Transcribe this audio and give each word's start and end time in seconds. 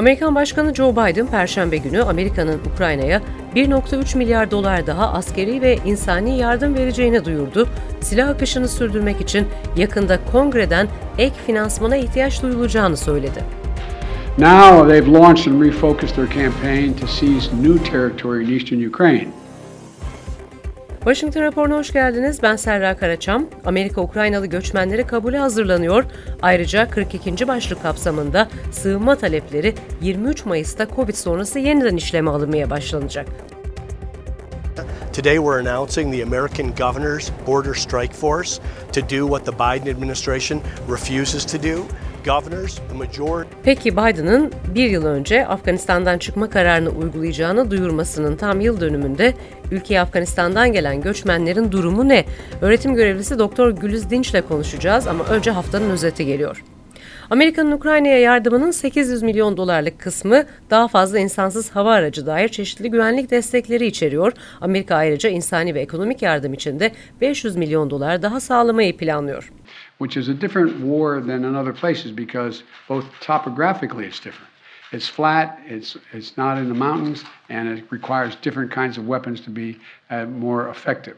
Amerikan 0.00 0.34
Başkanı 0.34 0.74
Joe 0.74 0.92
Biden 0.92 1.26
Perşembe 1.26 1.76
günü 1.76 2.02
Amerika'nın 2.02 2.60
Ukrayna'ya 2.74 3.22
1.3 3.56 4.18
milyar 4.18 4.50
dolar 4.50 4.86
daha 4.86 5.12
askeri 5.12 5.62
ve 5.62 5.78
insani 5.86 6.38
yardım 6.38 6.74
vereceğini 6.74 7.24
duyurdu. 7.24 7.68
Silah 8.00 8.28
akışını 8.28 8.68
sürdürmek 8.68 9.20
için 9.20 9.46
yakında 9.76 10.18
kongreden 10.32 10.88
ek 11.18 11.34
finansmana 11.46 11.96
ihtiyaç 11.96 12.42
duyulacağını 12.42 12.96
söyledi. 12.96 13.44
Now 14.38 14.92
they've 14.92 15.12
launched 15.18 15.52
and 15.52 15.62
refocused 15.62 16.16
their 16.16 16.44
campaign 16.44 16.92
to 16.92 17.06
seize 17.06 17.50
new 17.62 17.90
territory 17.90 18.44
in 18.44 18.58
eastern 18.58 18.88
Ukraine. 18.88 19.39
Washington 21.04 21.42
raporuna 21.42 21.76
hoş 21.76 21.92
geldiniz. 21.92 22.42
Ben 22.42 22.56
Serra 22.56 22.96
Karaçam. 22.96 23.46
Amerika 23.64 24.00
Ukraynalı 24.00 24.46
göçmenleri 24.46 25.06
kabule 25.06 25.38
hazırlanıyor. 25.38 26.04
Ayrıca 26.42 26.90
42. 26.90 27.48
başlık 27.48 27.82
kapsamında 27.82 28.48
sığınma 28.72 29.16
talepleri 29.16 29.74
23 30.02 30.44
Mayıs'ta 30.44 30.86
Covid 30.96 31.14
sonrası 31.14 31.58
yeniden 31.58 31.96
işleme 31.96 32.30
alınmaya 32.30 32.70
başlanacak. 32.70 33.26
Today 35.20 35.38
we're 35.38 35.58
announcing 35.58 36.10
the 36.10 36.22
American 36.22 36.72
Governor's 36.72 37.30
Border 37.46 37.74
Strike 37.74 38.14
Force 38.14 38.58
to 38.92 39.02
do 39.02 39.26
what 39.26 39.44
the 39.44 39.52
Biden 39.52 39.88
administration 39.88 40.62
refuses 40.88 41.44
to 41.44 41.62
do. 41.62 41.86
Peki 43.62 43.92
Biden'ın 43.92 44.52
bir 44.74 44.90
yıl 44.90 45.06
önce 45.06 45.46
Afganistan'dan 45.46 46.18
çıkma 46.18 46.50
kararını 46.50 46.90
uygulayacağını 46.90 47.70
duyurmasının 47.70 48.36
tam 48.36 48.60
yıl 48.60 48.80
dönümünde 48.80 49.34
ülkeye 49.70 50.00
Afganistan'dan 50.00 50.72
gelen 50.72 51.00
göçmenlerin 51.00 51.72
durumu 51.72 52.08
ne? 52.08 52.24
Öğretim 52.60 52.94
görevlisi 52.94 53.38
Doktor 53.38 53.70
Güliz 53.70 54.10
Dinç 54.10 54.30
ile 54.30 54.40
konuşacağız 54.42 55.06
ama 55.06 55.24
önce 55.24 55.50
haftanın 55.50 55.90
özeti 55.90 56.26
geliyor. 56.26 56.62
Amerika'nın 57.30 57.72
Ukrayna'ya 57.72 58.18
yardımının 58.18 58.70
800 58.70 59.22
milyon 59.22 59.56
dolarlık 59.56 59.98
kısmı 59.98 60.44
daha 60.70 60.88
fazla 60.88 61.18
insansız 61.18 61.70
hava 61.70 61.92
aracı 61.92 62.26
dair 62.26 62.48
çeşitli 62.48 62.90
güvenlik 62.90 63.30
destekleri 63.30 63.86
içeriyor. 63.86 64.32
Amerika 64.60 64.94
ayrıca 64.96 65.30
insani 65.30 65.74
ve 65.74 65.80
ekonomik 65.80 66.22
yardım 66.22 66.54
için 66.54 66.80
de 66.80 66.92
500 67.20 67.56
milyon 67.56 67.90
dolar 67.90 68.22
daha 68.22 68.40
sağlamayı 68.40 68.96
planlıyor. 68.96 69.52
Which 69.98 70.16
is 70.16 70.28
a 70.28 70.40
different 70.40 70.70
war 70.70 71.20
than 71.26 71.42
in 71.42 71.54
other 71.54 71.74
places 71.74 72.16
because 72.16 72.60
both 72.88 73.04
topographically 73.20 74.06
it's 74.06 74.24
different. 74.24 74.50
It's 74.92 75.10
flat, 75.10 75.58
it's, 75.70 75.96
it's 76.14 76.38
not 76.38 76.58
in 76.58 76.64
the 76.72 76.78
mountains, 76.78 77.22
and 77.50 77.78
it 77.78 77.84
requires 77.92 78.34
different 78.44 78.74
kinds 78.74 78.98
of 78.98 79.04
weapons 79.04 79.44
to 79.44 79.56
be 79.56 79.76
uh, 80.10 80.28
more 80.40 80.70
effective. 80.70 81.14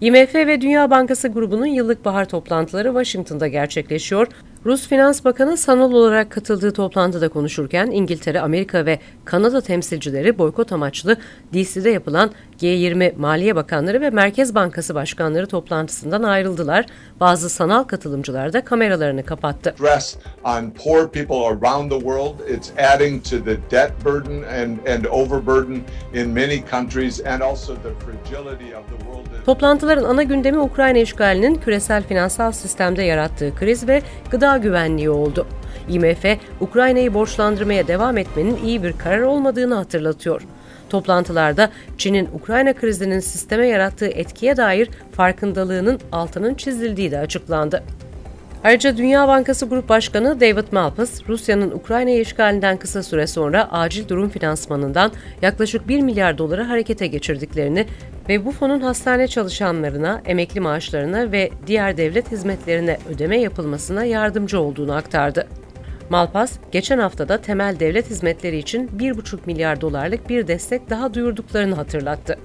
IMF 0.00 0.34
ve 0.34 0.60
Dünya 0.60 0.90
Bankası 0.90 1.28
grubunun 1.28 1.66
yıllık 1.66 2.04
bahar 2.04 2.28
toplantıları 2.28 2.88
Washington'da 2.88 3.48
gerçekleşiyor. 3.48 4.28
Rus 4.66 4.88
Finans 4.88 5.24
Bakanı 5.24 5.56
sanal 5.56 5.92
olarak 5.92 6.30
katıldığı 6.30 6.72
toplantıda 6.72 7.28
konuşurken 7.28 7.86
İngiltere, 7.86 8.40
Amerika 8.40 8.86
ve 8.86 8.98
Kanada 9.24 9.60
temsilcileri 9.60 10.38
boykot 10.38 10.72
amaçlı 10.72 11.16
DC'de 11.52 11.90
yapılan 11.90 12.30
G20 12.60 13.16
Maliye 13.16 13.56
Bakanları 13.56 14.00
ve 14.00 14.10
Merkez 14.10 14.54
Bankası 14.54 14.94
Başkanları 14.94 15.46
toplantısından 15.46 16.22
ayrıldılar. 16.22 16.86
Bazı 17.20 17.50
sanal 17.50 17.84
katılımcılar 17.84 18.52
da 18.52 18.64
kameralarını 18.64 19.24
kapattı. 19.24 19.74
on 20.44 20.70
poor 20.70 21.08
people 21.08 21.36
around 21.36 21.90
the 21.90 21.98
world. 21.98 22.48
It's 22.50 22.70
adding 22.94 23.24
to 23.24 23.44
the 23.44 23.56
debt 23.70 24.04
burden 24.04 24.42
and 24.42 24.78
and 24.86 25.04
overburden 25.04 25.80
in 26.14 26.30
many 26.30 26.64
countries 26.70 27.26
and 27.26 27.40
also 27.40 27.74
the 27.74 27.90
fragility 28.04 28.76
of 28.76 28.86
the 28.86 29.04
world. 29.04 29.22
Toplantıların 29.46 30.04
ana 30.04 30.22
gündemi 30.22 30.58
Ukrayna 30.58 30.98
işgalinin 30.98 31.54
küresel 31.54 32.02
finansal 32.02 32.52
sistemde 32.52 33.02
yarattığı 33.02 33.54
kriz 33.54 33.88
ve 33.88 34.02
gıda 34.30 34.51
gıda 34.52 34.58
güvenliği 34.58 35.10
oldu. 35.10 35.46
IMF, 35.88 36.24
Ukrayna'yı 36.60 37.14
borçlandırmaya 37.14 37.88
devam 37.88 38.18
etmenin 38.18 38.56
iyi 38.64 38.82
bir 38.82 38.92
karar 38.92 39.20
olmadığını 39.20 39.74
hatırlatıyor. 39.74 40.42
Toplantılarda 40.90 41.70
Çin'in 41.98 42.28
Ukrayna 42.34 42.72
krizinin 42.72 43.20
sisteme 43.20 43.66
yarattığı 43.66 44.06
etkiye 44.06 44.56
dair 44.56 44.88
farkındalığının 45.12 46.00
altının 46.12 46.54
çizildiği 46.54 47.10
de 47.10 47.18
açıklandı. 47.18 47.82
Ayrıca 48.64 48.96
Dünya 48.96 49.28
Bankası 49.28 49.66
Grup 49.66 49.88
Başkanı 49.88 50.40
David 50.40 50.72
Malpass, 50.72 51.28
Rusya'nın 51.28 51.70
Ukrayna 51.70 52.10
işgalinden 52.10 52.76
kısa 52.76 53.02
süre 53.02 53.26
sonra 53.26 53.68
acil 53.72 54.08
durum 54.08 54.28
finansmanından 54.28 55.12
yaklaşık 55.42 55.88
1 55.88 56.00
milyar 56.00 56.38
doları 56.38 56.62
harekete 56.62 57.06
geçirdiklerini 57.06 57.86
ve 58.28 58.44
bu 58.44 58.52
fonun 58.52 58.80
hastane 58.80 59.28
çalışanlarına, 59.28 60.22
emekli 60.24 60.60
maaşlarına 60.60 61.32
ve 61.32 61.50
diğer 61.66 61.96
devlet 61.96 62.32
hizmetlerine 62.32 62.98
ödeme 63.14 63.40
yapılmasına 63.40 64.04
yardımcı 64.04 64.60
olduğunu 64.60 64.94
aktardı. 64.94 65.48
Malpas, 66.10 66.52
geçen 66.72 66.98
haftada 66.98 67.40
temel 67.40 67.80
devlet 67.80 68.10
hizmetleri 68.10 68.58
için 68.58 68.88
1,5 68.88 69.38
milyar 69.46 69.80
dolarlık 69.80 70.28
bir 70.28 70.48
destek 70.48 70.90
daha 70.90 71.14
duyurduklarını 71.14 71.74
hatırlattı. 71.74 72.38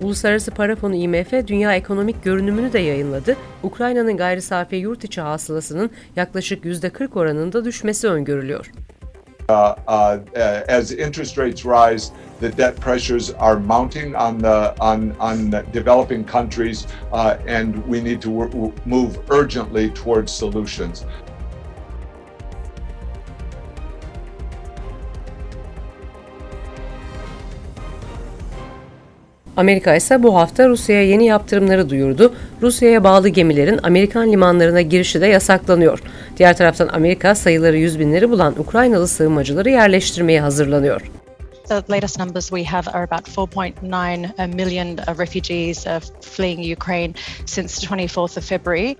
Uluslararası 0.00 0.50
Para 0.50 0.76
Fonu 0.76 0.94
IMF 0.94 1.32
dünya 1.46 1.74
ekonomik 1.74 2.24
görünümünü 2.24 2.72
de 2.72 2.78
yayınladı. 2.78 3.36
Ukrayna'nın 3.62 4.16
gayri 4.16 4.42
safi 4.42 4.76
yurt 4.76 5.04
içi 5.04 5.20
hasılasının 5.20 5.90
yaklaşık 6.16 6.64
%40 6.64 7.18
oranında 7.18 7.64
düşmesi 7.64 8.08
öngörülüyor. 8.08 8.70
Uh, 9.48 9.74
uh, 9.86 10.20
as 10.68 10.92
interest 10.92 11.38
rates 11.38 11.64
rise, 11.64 12.12
the 12.38 12.50
debt 12.50 12.78
pressures 12.80 13.30
are 13.30 13.58
mounting 13.58 14.14
on 14.14 14.36
the 14.36 14.78
on 14.78 15.16
on 15.18 15.48
developing 15.72 16.22
countries, 16.22 16.86
uh, 17.12 17.38
and 17.46 17.82
we 17.86 18.02
need 18.02 18.20
to 18.20 18.74
move 18.84 19.18
urgently 19.30 19.88
towards 19.88 20.30
solutions. 20.30 21.06
Amerika 29.58 29.96
ise 29.96 30.22
bu 30.22 30.36
hafta 30.36 30.68
Rusya'ya 30.68 31.02
yeni 31.02 31.26
yaptırımları 31.26 31.90
duyurdu. 31.90 32.34
Rusya'ya 32.62 33.04
bağlı 33.04 33.28
gemilerin 33.28 33.80
Amerikan 33.82 34.32
limanlarına 34.32 34.80
girişi 34.80 35.20
de 35.20 35.26
yasaklanıyor. 35.26 36.02
Diğer 36.36 36.56
taraftan 36.56 36.88
Amerika 36.88 37.34
sayıları 37.34 37.76
yüz 37.76 37.98
binleri 37.98 38.30
bulan 38.30 38.54
Ukraynalı 38.58 39.08
sığınmacıları 39.08 39.70
yerleştirmeye 39.70 40.40
hazırlanıyor. 40.40 41.00
The 41.68 41.82
latest 41.90 42.18
numbers 42.18 42.48
we 42.48 42.64
have 42.64 42.90
are 42.90 43.04
about 43.04 43.28
4.9 43.28 44.54
million 44.54 44.96
refugees 45.18 45.86
fleeing 46.20 46.78
Ukraine 46.78 47.14
since 47.46 47.80
the 47.80 47.86
24th 47.86 48.38
of 48.38 48.48
February. 48.48 48.96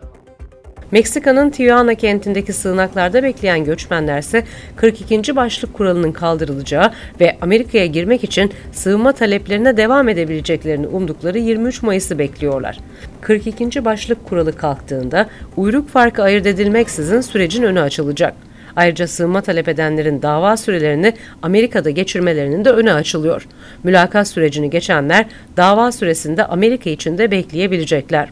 Meksika'nın 0.90 1.50
Tijuana 1.50 1.94
kentindeki 1.94 2.52
sığınaklarda 2.52 3.22
bekleyen 3.22 3.64
göçmenler 3.64 4.18
ise 4.18 4.44
42. 4.76 5.36
başlık 5.36 5.74
kuralının 5.74 6.12
kaldırılacağı 6.12 6.92
ve 7.20 7.36
Amerika'ya 7.40 7.86
girmek 7.86 8.24
için 8.24 8.52
sığınma 8.72 9.12
taleplerine 9.12 9.76
devam 9.76 10.08
edebileceklerini 10.08 10.86
umdukları 10.86 11.38
23 11.38 11.82
Mayıs'ı 11.82 12.18
bekliyorlar. 12.18 12.78
42. 13.20 13.84
başlık 13.84 14.24
kuralı 14.24 14.56
kalktığında 14.56 15.28
uyruk 15.56 15.88
farkı 15.88 16.22
ayırt 16.22 16.46
edilmeksizin 16.46 17.20
sürecin 17.20 17.62
önü 17.62 17.80
açılacak. 17.80 18.34
Ayrıca 18.76 19.06
sığınma 19.06 19.40
talep 19.40 19.68
edenlerin 19.68 20.22
dava 20.22 20.56
sürelerini 20.56 21.14
Amerika'da 21.42 21.90
geçirmelerinin 21.90 22.64
de 22.64 22.70
önü 22.70 22.92
açılıyor. 22.92 23.46
Mülakat 23.84 24.28
sürecini 24.28 24.70
geçenler 24.70 25.26
dava 25.56 25.92
süresinde 25.92 26.44
Amerika 26.44 26.90
için 26.90 27.18
de 27.18 27.30
bekleyebilecekler. 27.30 28.28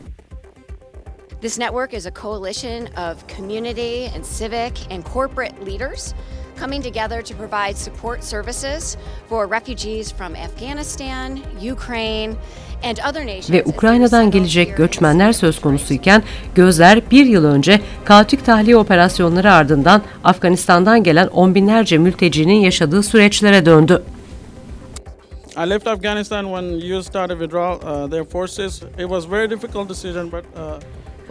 This 1.41 1.59
network 1.59 1.93
is 1.93 2.07
a 2.07 2.11
coalition 2.11 2.89
of 2.97 3.27
community 3.27 4.07
and 4.15 4.25
civic 4.25 4.73
and 4.91 5.05
corporate 5.05 5.63
leaders 5.63 6.15
coming 6.57 6.83
together 6.83 7.21
to 7.23 7.35
provide 7.35 7.77
support 7.77 8.25
services 8.25 8.97
for 9.29 9.47
refugees 9.47 10.11
from 10.11 10.35
Afghanistan, 10.35 11.43
Ukraine, 11.61 12.37
ve 13.51 13.65
Ukrayna'dan 13.65 14.31
gelecek 14.31 14.77
göçmenler 14.77 15.33
söz 15.33 15.61
konusuyken 15.61 16.23
gözler 16.55 17.11
bir 17.11 17.27
yıl 17.27 17.45
önce 17.45 17.81
kaotik 18.05 18.47
tahliye 18.47 18.77
operasyonları 18.77 19.53
ardından 19.53 20.03
Afganistan'dan 20.25 21.03
gelen 21.03 21.27
on 21.27 21.55
binlerce 21.55 21.99
mültecinin 21.99 22.61
yaşadığı 22.61 23.03
süreçlere 23.03 23.67
döndü. 23.67 24.03
I 25.57 25.71
left 25.71 25.87
Afghanistan 25.87 26.45
when 26.45 26.99
US 26.99 27.07
started 27.07 27.39
withdrawal 27.39 27.77
uh, 27.77 28.11
their 28.11 28.25
forces. 28.25 28.83
It 28.83 29.09
was 29.09 29.31
very 29.31 29.51
difficult 29.51 29.89
decision 29.89 30.33
but 30.33 30.45
uh, 30.57 30.81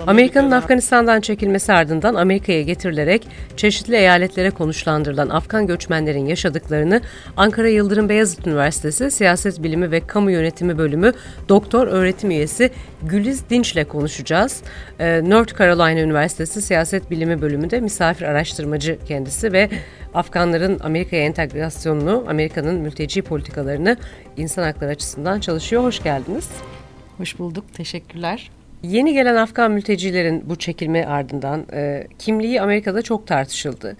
Amerika'nın 0.07 0.51
Afganistan'dan 0.51 1.21
çekilmesi 1.21 1.74
ardından 1.74 2.15
Amerika'ya 2.15 2.62
getirilerek 2.62 3.27
çeşitli 3.57 3.95
eyaletlere 3.95 4.50
konuşlandırılan 4.50 5.30
Afgan 5.30 5.68
göçmenlerin 5.68 6.25
yaşadıklarını 6.25 7.01
Ankara 7.38 7.68
Yıldırım 7.68 8.09
Beyazıt 8.09 8.47
Üniversitesi 8.47 9.12
Siyaset 9.12 9.63
Bilimi 9.63 9.92
ve 9.92 10.00
Kamu 10.00 10.31
Yönetimi 10.31 10.77
Bölümü 10.77 11.13
Doktor 11.50 11.88
Öğretim 11.88 12.31
Üyesi 12.31 12.71
Güliz 13.03 13.50
Dinç 13.50 13.74
ile 13.74 13.83
konuşacağız. 13.83 14.62
Ee, 15.00 15.30
North 15.30 15.59
Carolina 15.59 16.01
Üniversitesi 16.01 16.62
Siyaset 16.62 17.12
Bilimi 17.12 17.41
Bölümünde 17.41 17.80
misafir 17.80 18.25
araştırmacı 18.25 18.98
kendisi 19.07 19.53
ve 19.53 19.69
Afganların 20.13 20.80
Amerika'ya 20.80 21.24
entegrasyonunu, 21.24 22.25
Amerika'nın 22.27 22.75
mülteci 22.75 23.21
politikalarını 23.21 23.98
insan 24.38 24.63
hakları 24.63 24.91
açısından 24.91 25.39
çalışıyor. 25.39 25.83
Hoş 25.83 26.03
geldiniz. 26.03 26.50
Hoş 27.18 27.39
bulduk. 27.39 27.65
Teşekkürler. 27.74 28.50
Yeni 28.89 29.13
gelen 29.13 29.35
Afgan 29.35 29.71
mültecilerin 29.71 30.43
bu 30.49 30.55
çekilme 30.55 31.05
ardından 31.05 31.65
e, 31.73 32.07
kimliği 32.19 32.61
Amerika'da 32.61 33.01
çok 33.01 33.27
tartışıldı. 33.27 33.97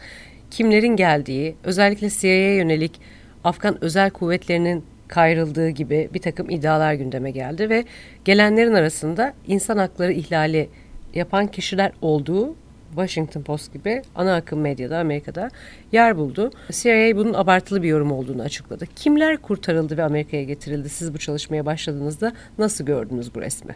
kimlerin 0.52 0.96
geldiği, 0.96 1.56
özellikle 1.64 2.10
CIA'ya 2.10 2.56
yönelik 2.56 3.02
Afgan 3.44 3.84
özel 3.84 4.10
kuvvetlerinin 4.10 4.86
kayrıldığı 5.08 5.70
gibi 5.70 6.10
bir 6.14 6.20
takım 6.20 6.50
iddialar 6.50 6.94
gündeme 6.94 7.32
geldi 7.32 7.70
ve 7.70 7.86
gelenlerin 8.26 8.74
arasında 8.74 9.34
insan 9.48 9.78
hakları 9.78 10.12
ihlali 10.12 10.70
yapan 11.14 11.48
kişiler 11.48 11.92
olduğu 12.02 12.56
Washington 12.90 13.42
Post 13.42 13.74
gibi 13.74 14.02
ana 14.16 14.36
akım 14.36 14.60
medyada 14.60 15.00
Amerika'da 15.00 15.50
yer 15.92 16.18
buldu. 16.18 16.52
CIA 16.72 17.12
bunun 17.16 17.34
abartılı 17.34 17.84
bir 17.84 17.88
yorum 17.88 18.12
olduğunu 18.12 18.42
açıkladı. 18.42 18.86
Kimler 18.96 19.38
kurtarıldı 19.38 19.98
ve 19.98 20.04
Amerika'ya 20.04 20.44
getirildi? 20.44 20.90
Siz 20.90 21.14
bu 21.14 21.18
çalışmaya 21.18 21.66
başladığınızda 21.66 22.34
nasıl 22.58 22.86
gördünüz 22.86 23.36
bu 23.36 23.42
resmi? 23.42 23.76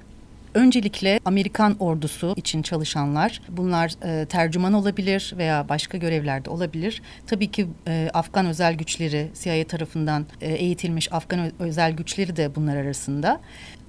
Öncelikle 0.53 1.19
Amerikan 1.25 1.75
ordusu 1.79 2.33
için 2.35 2.61
çalışanlar, 2.61 3.41
bunlar 3.49 3.91
e, 4.03 4.25
tercüman 4.25 4.73
olabilir 4.73 5.33
veya 5.37 5.69
başka 5.69 5.97
görevlerde 5.97 6.49
olabilir. 6.49 7.01
Tabii 7.27 7.51
ki 7.51 7.67
e, 7.87 8.09
Afgan 8.13 8.45
özel 8.45 8.73
güçleri, 8.73 9.27
CIA 9.43 9.63
tarafından 9.67 10.25
e, 10.41 10.53
eğitilmiş 10.53 11.13
Afgan 11.13 11.51
özel 11.59 11.91
güçleri 11.91 12.35
de 12.35 12.55
bunlar 12.55 12.75
arasında 12.75 13.41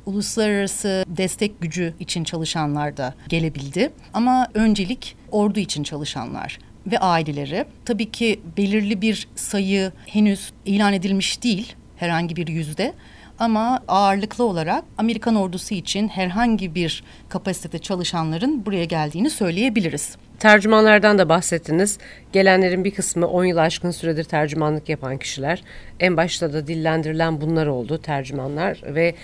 uluslararası 0.07 1.05
destek 1.09 1.61
gücü 1.61 1.95
için 2.01 2.25
çalışanlar 2.25 2.97
da 2.97 3.15
gelebildi. 3.29 3.91
Ama 4.15 4.49
öncelik 4.55 5.17
ordu 5.31 5.59
için 5.61 5.83
çalışanlar 5.83 6.59
ve 6.87 6.99
aileleri. 6.99 7.65
Tabii 7.85 8.11
ki 8.11 8.41
belirli 8.57 9.03
bir 9.03 9.29
sayı 9.35 9.93
henüz 10.07 10.53
ilan 10.65 10.93
edilmiş 10.93 11.43
değil 11.43 11.75
herhangi 11.97 12.37
bir 12.37 12.49
yüzde. 12.49 12.95
Ama 13.41 13.81
ağırlıklı 13.89 14.45
olarak 14.45 14.85
Amerikan 14.99 15.37
ordusu 15.37 15.75
için 15.75 16.09
herhangi 16.09 16.75
bir 16.75 17.05
kapasitede 17.29 17.79
çalışanların 17.79 18.67
buraya 18.67 18.85
geldiğini 18.85 19.31
söyleyebiliriz. 19.31 20.17
Tercümanlardan 20.39 21.19
da 21.19 21.29
bahsettiniz. 21.29 21.99
Gelenlerin 22.33 22.85
bir 22.85 22.91
kısmı 22.91 23.27
10 23.27 23.45
yıl 23.45 23.57
aşkın 23.57 23.91
süredir 23.91 24.25
tercümanlık 24.25 24.89
yapan 24.89 25.19
kişiler. 25.19 25.63
En 26.01 26.17
başta 26.17 26.53
da 26.53 26.67
dillendirilen 26.67 27.41
bunlar 27.41 27.67
oldu 27.67 27.99
tercümanlar 27.99 28.81
ve 28.85 29.15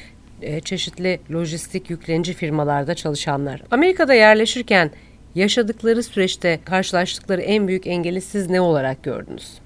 e, 0.43 0.61
çeşitli 0.61 1.21
lojistik 1.33 1.91
yüklenici 1.91 2.35
firmalarda 2.35 2.95
çalışanlar. 2.95 3.63
Amerika'da 3.71 4.15
yerleşirken 4.15 4.91
yaşadıkları 5.35 6.03
süreçte 6.03 6.61
karşılaştıkları 6.65 7.43
en 7.43 7.69
büyük 7.69 7.87
engeli 7.87 8.21
siz 8.21 8.51
ne 8.51 8.61
olarak 8.61 9.03
gördünüz? 9.03 9.66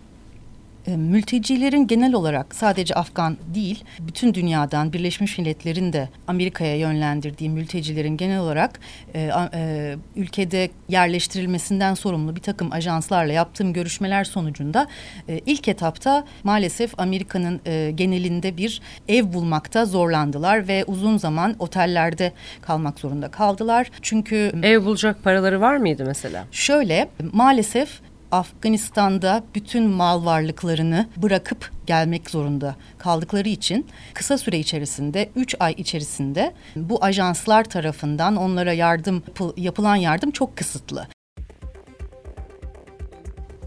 E, 0.87 0.97
mültecilerin 0.97 1.87
genel 1.87 2.15
olarak 2.15 2.55
sadece 2.55 2.95
Afgan 2.95 3.37
değil, 3.55 3.85
bütün 4.01 4.35
dünyadan 4.35 4.93
Birleşmiş 4.93 5.39
Milletler'in 5.39 5.93
de 5.93 6.09
Amerika'ya 6.29 6.77
yönlendirdiği 6.77 7.51
mültecilerin 7.51 8.17
genel 8.17 8.41
olarak 8.41 8.81
e, 9.15 9.31
e, 9.55 9.97
ülkede 10.17 10.71
yerleştirilmesinden 10.89 11.95
sorumlu 11.95 12.37
bir 12.37 12.41
takım 12.41 12.73
ajanslarla 12.73 13.33
yaptığım 13.33 13.73
görüşmeler 13.73 14.25
sonucunda 14.25 14.87
e, 15.29 15.41
ilk 15.47 15.69
etapta 15.69 16.25
maalesef 16.45 17.01
Amerika'nın 17.01 17.61
e, 17.67 17.91
genelinde 17.95 18.57
bir 18.57 18.81
ev 19.09 19.33
bulmakta 19.33 19.85
zorlandılar 19.85 20.69
ve 20.69 20.85
uzun 20.85 21.17
zaman 21.17 21.55
otellerde 21.59 22.33
kalmak 22.63 23.01
zorunda 23.01 23.31
kaldılar. 23.31 23.91
Çünkü 24.03 24.53
ev 24.63 24.85
bulacak 24.85 25.25
paraları 25.25 25.61
var 25.61 25.77
mıydı 25.77 26.05
mesela? 26.07 26.45
Şöyle 26.53 27.09
maalesef 27.33 28.01
Afganistan'da 28.33 29.45
bütün 29.55 29.91
mal 29.91 30.25
varlıklarını 30.25 31.09
bırakıp 31.17 31.71
gelmek 31.87 32.31
zorunda 32.31 32.77
kaldıkları 32.99 33.49
için 33.49 33.87
kısa 34.15 34.39
süre 34.39 34.59
içerisinde 34.59 35.31
3 35.37 35.57
ay 35.61 35.75
içerisinde 35.77 36.55
bu 36.77 37.05
ajanslar 37.05 37.65
tarafından 37.65 38.37
onlara 38.37 38.73
yardım 38.73 39.23
yapılan 39.57 39.97
yardım 39.97 40.31
çok 40.31 40.57
kısıtlı. 40.57 41.07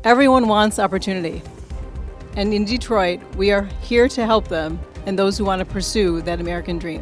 Everyone 0.04 0.46
wants 0.46 0.80
opportunity. 0.80 1.38
And 2.38 2.54
in 2.54 2.68
Detroit, 2.68 3.20
we 3.32 3.56
are 3.56 3.68
here 3.90 4.10
to 4.10 4.22
help 4.22 4.50
them 4.50 4.80
and 5.08 5.18
those 5.18 5.44
who 5.44 5.46
want 5.46 5.68
to 5.68 5.74
pursue 5.74 6.26
that 6.26 6.40
American 6.40 6.82
dream 6.82 7.02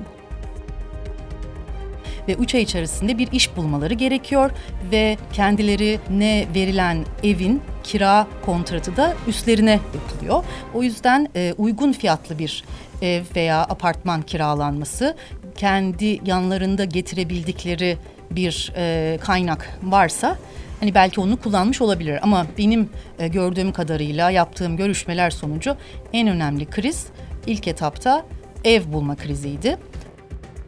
ve 2.31 2.35
3 2.35 2.55
ay 2.55 2.61
içerisinde 2.61 3.17
bir 3.17 3.31
iş 3.31 3.55
bulmaları 3.57 3.93
gerekiyor 3.93 4.51
ve 4.91 5.17
kendilerine 5.33 6.47
verilen 6.55 7.05
evin 7.23 7.61
kira 7.83 8.27
kontratı 8.45 8.97
da 8.97 9.13
üstlerine 9.27 9.79
yapılıyor. 9.93 10.43
O 10.73 10.83
yüzden 10.83 11.27
e, 11.35 11.53
uygun 11.57 11.91
fiyatlı 11.91 12.39
bir 12.39 12.63
ev 13.01 13.23
veya 13.35 13.61
apartman 13.61 14.21
kiralanması 14.21 15.15
kendi 15.57 16.19
yanlarında 16.25 16.85
getirebildikleri 16.85 17.97
bir 18.31 18.73
e, 18.75 19.17
kaynak 19.21 19.79
varsa 19.83 20.37
hani 20.79 20.95
belki 20.95 21.21
onu 21.21 21.37
kullanmış 21.37 21.81
olabilir 21.81 22.19
ama 22.21 22.45
benim 22.57 22.89
e, 23.19 23.27
gördüğüm 23.27 23.71
kadarıyla 23.71 24.31
yaptığım 24.31 24.77
görüşmeler 24.77 25.29
sonucu 25.29 25.75
en 26.13 26.27
önemli 26.27 26.65
kriz 26.65 27.05
ilk 27.47 27.67
etapta 27.67 28.25
ev 28.63 28.93
bulma 28.93 29.15
kriziydi. 29.15 29.77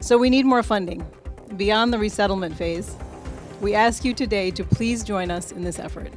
So 0.01 0.23
we 0.23 0.31
need 0.31 0.45
more 0.45 0.63
funding. 0.63 1.22
Beyond 1.51 1.93
the 1.93 1.99
resettlement 1.99 2.57
phase, 2.57 2.91
we 3.61 3.77
ask 3.77 4.05
you 4.05 4.15
today 4.15 4.51
to 4.51 4.63
please 4.63 5.05
join 5.05 5.29
us 5.29 5.51
in 5.51 5.63
this 5.63 5.79
effort. 5.79 6.07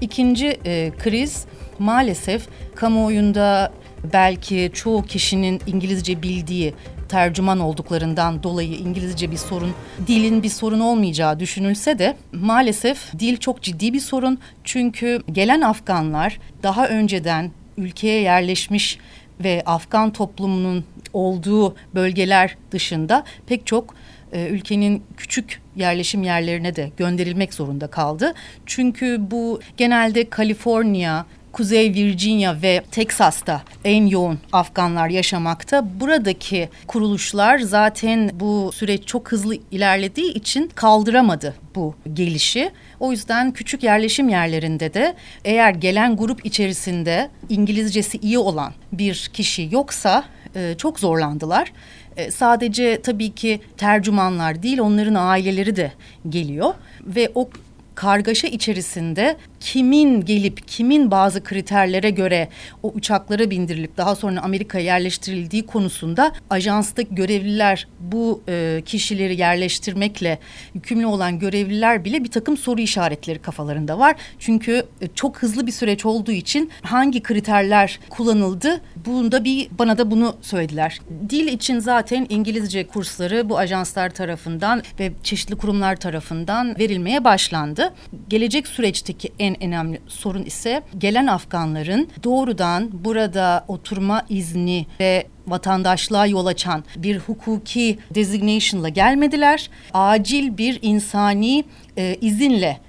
İkinci 0.00 0.60
e, 0.64 0.92
kriz 0.98 1.46
maalesef 1.78 2.48
kamuoyunda 2.74 3.72
belki 4.12 4.70
çoğu 4.74 5.02
kişinin 5.02 5.60
İngilizce 5.66 6.22
bildiği 6.22 6.74
tercüman 7.08 7.60
olduklarından 7.60 8.42
dolayı 8.42 8.74
İngilizce 8.74 9.30
bir 9.30 9.36
sorun, 9.36 9.70
dilin 10.06 10.42
bir 10.42 10.48
sorun 10.48 10.80
olmayacağı 10.80 11.40
düşünülse 11.40 11.98
de 11.98 12.16
maalesef 12.32 13.18
dil 13.18 13.36
çok 13.36 13.62
ciddi 13.62 13.92
bir 13.92 14.00
sorun. 14.00 14.38
Çünkü 14.64 15.22
gelen 15.32 15.60
Afganlar 15.60 16.40
daha 16.62 16.88
önceden 16.88 17.50
ülkeye 17.76 18.22
yerleşmiş 18.22 18.98
ve 19.44 19.62
Afgan 19.66 20.12
toplumunun 20.12 20.84
olduğu 21.12 21.76
bölgeler 21.94 22.56
dışında 22.70 23.24
pek 23.46 23.66
çok 23.66 23.94
e, 24.32 24.48
ülkenin 24.48 25.02
küçük 25.16 25.60
yerleşim 25.76 26.22
yerlerine 26.22 26.76
de 26.76 26.90
gönderilmek 26.96 27.54
zorunda 27.54 27.86
kaldı. 27.86 28.34
Çünkü 28.66 29.18
bu 29.30 29.60
genelde 29.76 30.30
Kaliforniya, 30.30 31.26
Kuzey 31.52 31.94
Virginia 31.94 32.62
ve 32.62 32.82
Teksas'ta 32.90 33.62
en 33.84 34.06
yoğun 34.06 34.38
Afganlar 34.52 35.08
yaşamakta. 35.08 36.00
Buradaki 36.00 36.68
kuruluşlar 36.86 37.58
zaten 37.58 38.30
bu 38.34 38.70
süreç 38.74 39.06
çok 39.06 39.32
hızlı 39.32 39.54
ilerlediği 39.70 40.32
için 40.32 40.70
kaldıramadı 40.74 41.54
bu 41.74 41.94
gelişi. 42.12 42.70
O 43.00 43.12
yüzden 43.12 43.52
küçük 43.52 43.82
yerleşim 43.82 44.28
yerlerinde 44.28 44.94
de 44.94 45.14
eğer 45.44 45.70
gelen 45.70 46.16
grup 46.16 46.46
içerisinde 46.46 47.30
İngilizcesi 47.48 48.18
iyi 48.18 48.38
olan 48.38 48.72
bir 48.92 49.30
kişi 49.32 49.68
yoksa 49.70 50.24
e, 50.58 50.74
çok 50.78 51.00
zorlandılar. 51.00 51.72
E, 52.16 52.30
sadece 52.30 53.02
tabii 53.02 53.34
ki 53.34 53.60
tercümanlar 53.76 54.62
değil 54.62 54.78
onların 54.78 55.14
aileleri 55.14 55.76
de 55.76 55.92
geliyor 56.28 56.74
ve 57.02 57.32
o 57.34 57.48
kargaşa 57.94 58.48
içerisinde 58.48 59.36
kimin 59.60 60.24
gelip 60.24 60.68
kimin 60.68 61.10
bazı 61.10 61.44
kriterlere 61.44 62.10
göre 62.10 62.48
o 62.82 62.92
uçaklara 62.94 63.50
bindirilip 63.50 63.96
daha 63.96 64.16
sonra 64.16 64.40
Amerika'ya 64.40 64.84
yerleştirildiği 64.84 65.66
konusunda 65.66 66.32
ajanstaki 66.50 67.14
görevliler 67.14 67.88
bu 68.00 68.42
e, 68.48 68.82
kişileri 68.86 69.36
yerleştirmekle 69.36 70.38
yükümlü 70.74 71.06
olan 71.06 71.38
görevliler 71.38 72.04
bile 72.04 72.24
bir 72.24 72.30
takım 72.30 72.56
soru 72.56 72.80
işaretleri 72.80 73.38
kafalarında 73.38 73.98
var. 73.98 74.16
Çünkü 74.38 74.82
e, 75.00 75.08
çok 75.14 75.38
hızlı 75.38 75.66
bir 75.66 75.72
süreç 75.72 76.06
olduğu 76.06 76.32
için 76.32 76.70
hangi 76.82 77.22
kriterler 77.22 78.00
kullanıldı 78.10 78.80
bunda 79.06 79.44
bir 79.44 79.68
bana 79.78 79.98
da 79.98 80.10
bunu 80.10 80.36
söylediler. 80.42 81.00
Dil 81.30 81.46
için 81.46 81.78
zaten 81.78 82.26
İngilizce 82.28 82.86
kursları 82.86 83.48
bu 83.48 83.58
ajanslar 83.58 84.10
tarafından 84.10 84.82
ve 85.00 85.12
çeşitli 85.22 85.56
kurumlar 85.56 85.96
tarafından 85.96 86.78
verilmeye 86.78 87.24
başlandı. 87.24 87.94
Gelecek 88.28 88.66
süreçteki 88.66 89.32
en 89.38 89.47
en 89.48 89.62
önemli 89.62 90.00
sorun 90.08 90.42
ise 90.42 90.82
gelen 90.98 91.26
Afganların 91.26 92.08
doğrudan 92.24 92.90
burada 93.04 93.64
oturma 93.68 94.22
izni 94.28 94.86
ve 95.00 95.26
vatandaşlığa 95.46 96.26
yol 96.26 96.46
açan 96.46 96.84
bir 96.96 97.18
hukuki 97.18 97.98
designation'la 98.14 98.88
gelmediler. 98.88 99.70
Acil 99.94 100.58
bir 100.58 100.78
insani 100.82 101.64
e, 101.96 102.16
izinle 102.20 102.80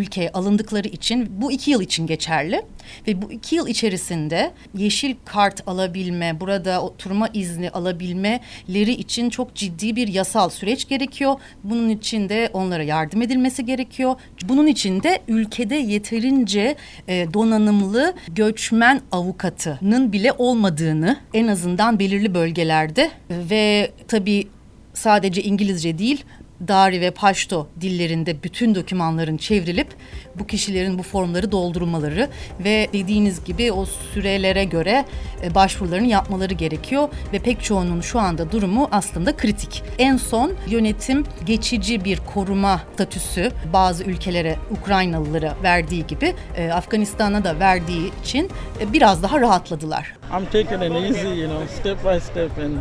ülkeye 0.00 0.30
alındıkları 0.30 0.88
için 0.88 1.28
bu 1.30 1.52
iki 1.52 1.70
yıl 1.70 1.82
için 1.82 2.06
geçerli. 2.06 2.62
Ve 3.06 3.22
bu 3.22 3.32
iki 3.32 3.56
yıl 3.56 3.68
içerisinde 3.68 4.52
yeşil 4.74 5.14
kart 5.24 5.68
alabilme, 5.68 6.40
burada 6.40 6.82
oturma 6.82 7.28
izni 7.32 7.70
alabilmeleri 7.70 8.92
için 8.92 9.30
çok 9.30 9.54
ciddi 9.54 9.96
bir 9.96 10.08
yasal 10.08 10.48
süreç 10.48 10.88
gerekiyor. 10.88 11.34
Bunun 11.64 11.88
için 11.88 12.28
de 12.28 12.50
onlara 12.52 12.82
yardım 12.82 13.22
edilmesi 13.22 13.64
gerekiyor. 13.64 14.14
Bunun 14.48 14.66
için 14.66 15.02
de 15.02 15.20
ülkede 15.28 15.74
yeterince 15.74 16.76
e, 17.08 17.26
donanımlı 17.34 18.14
göçmen 18.28 19.00
avukatının 19.12 20.12
bile 20.12 20.32
olmadığını 20.32 21.16
en 21.34 21.46
azından 21.46 21.98
belirli 21.98 22.34
bölgelerde 22.34 23.10
ve 23.30 23.90
tabii 24.08 24.48
sadece 24.94 25.42
İngilizce 25.42 25.98
değil 25.98 26.24
Dari 26.68 27.00
ve 27.00 27.10
Paşto 27.10 27.68
dillerinde 27.80 28.42
bütün 28.42 28.74
dokümanların 28.74 29.36
çevrilip 29.36 29.88
bu 30.34 30.46
kişilerin 30.46 30.98
bu 30.98 31.02
formları 31.02 31.52
doldurmaları 31.52 32.28
ve 32.64 32.88
dediğiniz 32.92 33.44
gibi 33.44 33.72
o 33.72 33.84
sürelere 33.84 34.64
göre 34.64 35.04
e, 35.42 35.54
başvurularını 35.54 36.06
yapmaları 36.06 36.54
gerekiyor 36.54 37.08
ve 37.32 37.38
pek 37.38 37.64
çoğunun 37.64 38.00
şu 38.00 38.18
anda 38.18 38.52
durumu 38.52 38.88
aslında 38.92 39.36
kritik. 39.36 39.82
En 39.98 40.16
son 40.16 40.52
yönetim 40.68 41.24
geçici 41.46 42.04
bir 42.04 42.20
koruma 42.34 42.80
statüsü 42.94 43.52
bazı 43.72 44.04
ülkelere 44.04 44.56
Ukraynalılara 44.70 45.56
verdiği 45.62 46.06
gibi 46.06 46.34
e, 46.56 46.70
Afganistan'a 46.70 47.44
da 47.44 47.58
verdiği 47.60 48.12
için 48.22 48.50
e, 48.80 48.92
biraz 48.92 49.22
daha 49.22 49.40
rahatladılar. 49.40 50.14
I'm 50.38 50.44
taking 50.44 50.82
it 50.82 51.16
easy, 51.16 51.40
you 51.40 51.48
know, 51.48 51.68
step 51.68 52.04
by 52.04 52.20
step 52.20 52.58
and 52.58 52.72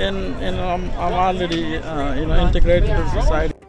and, 0.00 0.34
and 0.42 0.56
I'm, 0.56 0.84
I'm 0.98 1.12
already 1.12 1.76
uh, 1.76 2.14
you 2.14 2.26
know 2.26 2.46
integrated 2.46 2.88
to 2.88 3.20
society 3.20 3.60